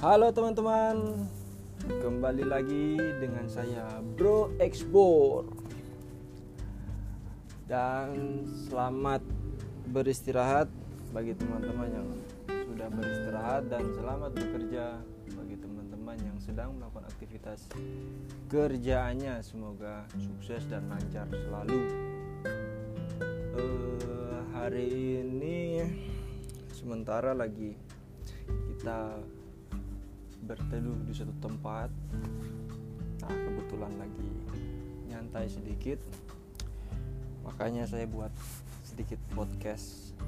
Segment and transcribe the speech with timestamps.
[0.00, 1.28] Halo teman-teman,
[1.84, 5.44] kembali lagi dengan saya Bro Export
[7.68, 9.20] dan selamat
[9.92, 10.72] beristirahat
[11.12, 12.08] bagi teman-teman yang
[12.48, 15.04] sudah beristirahat dan selamat bekerja
[15.36, 17.68] bagi teman-teman yang sedang melakukan aktivitas
[18.48, 21.80] kerjaannya semoga sukses dan lancar selalu.
[23.52, 24.88] Uh, hari
[25.20, 25.84] ini
[26.72, 27.76] sementara lagi
[28.48, 29.20] kita
[30.50, 31.86] berteduh di suatu tempat.
[33.22, 34.30] Nah kebetulan lagi
[35.06, 36.02] nyantai sedikit.
[37.46, 38.34] Makanya saya buat
[38.82, 40.18] sedikit podcast.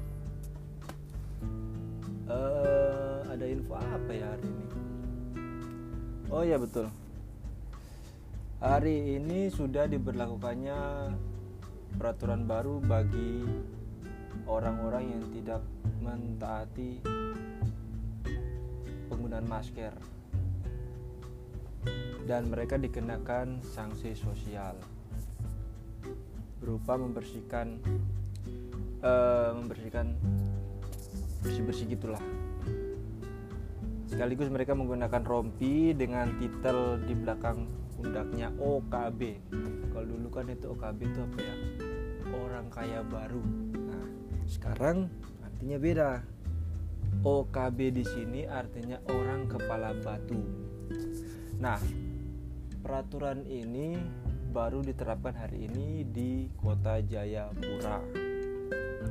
[2.23, 4.65] Uh, ada info apa ya hari ini?
[6.31, 6.87] Oh ya betul.
[8.63, 11.11] Hari ini sudah diberlakukannya
[11.99, 13.43] peraturan baru bagi
[14.47, 15.61] orang-orang yang tidak
[15.99, 17.03] mentaati
[19.13, 19.93] penggunaan masker.
[22.25, 24.73] Dan mereka dikenakan sanksi sosial
[26.57, 27.77] berupa membersihkan
[29.05, 30.17] uh, membersihkan
[31.45, 32.23] bersih-bersih gitulah.
[34.09, 37.67] Sekaligus mereka menggunakan rompi dengan titel di belakang
[37.99, 39.21] pundaknya OKB
[39.93, 41.55] kalau dulu kan itu OKB itu apa ya?
[42.33, 43.43] Orang kaya baru.
[43.77, 44.05] Nah
[44.49, 45.05] sekarang
[45.45, 46.09] artinya beda
[47.21, 50.41] OKB di sini artinya orang kepala batu.
[51.61, 51.77] Nah
[52.81, 53.95] peraturan ini
[54.53, 58.01] baru diterapkan hari ini di kota Jayapura.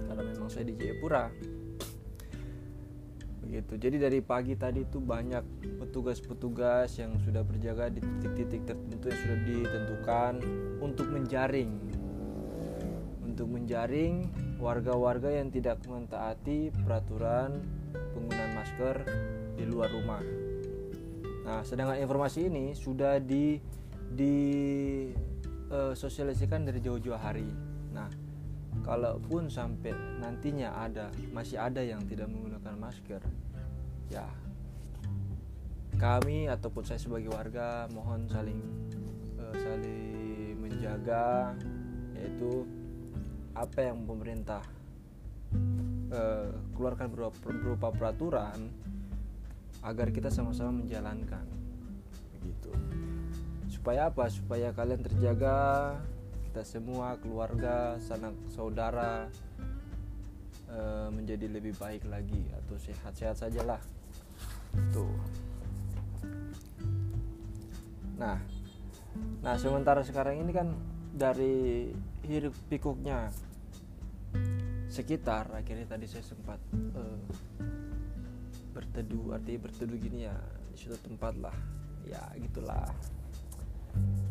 [0.07, 1.27] Karena memang saya di Jayapura.
[3.43, 3.75] Begitu.
[3.75, 5.43] Jadi dari pagi tadi itu banyak
[5.83, 10.33] petugas-petugas yang sudah berjaga di titik-titik tertentu yang sudah ditentukan
[10.79, 11.71] untuk menjaring.
[13.27, 14.31] Untuk menjaring
[14.63, 17.67] warga-warga yang tidak mentaati peraturan
[18.15, 18.97] penggunaan masker
[19.59, 20.23] di luar rumah
[21.43, 23.59] Nah, sedangkan informasi ini sudah di
[24.13, 24.37] di
[25.75, 27.51] uh, sosialisasikan dari jauh-jauh hari.
[27.91, 28.07] Nah,
[28.87, 29.91] kalaupun sampai
[30.23, 33.23] nantinya ada masih ada yang tidak menggunakan masker,
[34.07, 34.27] ya
[35.99, 38.63] kami ataupun saya sebagai warga mohon saling
[39.39, 41.53] uh, saling menjaga
[42.17, 42.65] yaitu
[43.63, 44.67] apa yang pemerintah
[46.11, 48.67] uh, keluarkan berupa, berupa peraturan
[49.87, 51.47] agar kita sama-sama menjalankan
[52.39, 52.75] begitu.
[53.71, 54.27] Supaya apa?
[54.31, 55.95] Supaya kalian terjaga
[56.51, 59.27] kita semua keluarga sanak saudara
[60.69, 63.81] e, menjadi lebih baik lagi atau sehat-sehat sajalah.
[64.93, 65.43] Tuh
[68.23, 68.39] nah
[69.43, 70.69] nah sementara sekarang ini kan
[71.11, 71.91] dari
[72.23, 73.35] hiruk pikuknya
[74.93, 76.61] sekitar akhirnya tadi saya sempat
[77.01, 77.17] uh,
[78.77, 80.37] berteduh artinya berteduh gini ya
[80.69, 81.57] di suatu tempat lah.
[82.05, 82.93] Ya gitulah.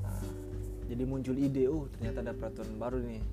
[0.06, 0.22] Nah,
[0.86, 3.24] jadi muncul ide oh ternyata ada peraturan baru nih.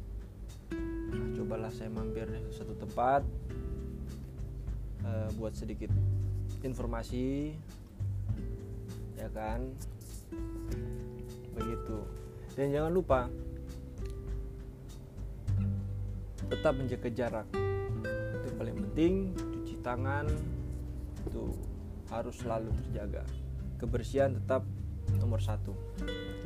[1.12, 3.20] Nah, cobalah saya mampir di satu tempat
[5.04, 5.92] uh, buat sedikit
[6.64, 7.52] informasi
[9.20, 9.68] ya kan?
[11.52, 11.98] Begitu.
[12.56, 13.28] Dan jangan lupa
[16.48, 17.46] tetap menjaga jarak.
[18.40, 20.26] Itu paling penting cuci tangan
[21.28, 21.52] itu
[22.08, 23.22] harus selalu terjaga.
[23.76, 24.64] Kebersihan tetap
[25.20, 25.76] nomor satu.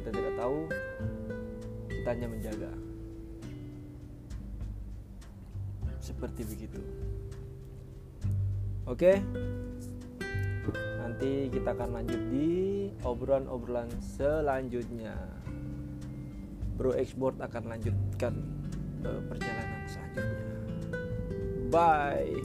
[0.03, 0.67] Kita tidak tahu
[1.87, 2.73] kita hanya menjaga.
[6.03, 6.83] Seperti begitu.
[8.91, 9.23] Oke?
[10.99, 12.51] Nanti kita akan lanjut di
[13.07, 15.15] obrolan-obrolan selanjutnya.
[16.75, 18.35] Bro Export akan lanjutkan
[19.07, 19.82] uh, perjalanan
[21.73, 22.43] bye